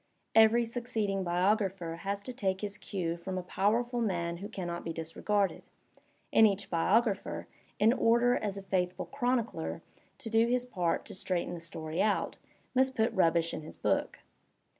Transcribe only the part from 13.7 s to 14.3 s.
book.